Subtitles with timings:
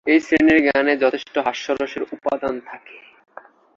[0.07, 2.97] এই শ্রেণীর গানে যথেষ্ট হাস্যরসের উপাদান থাকে।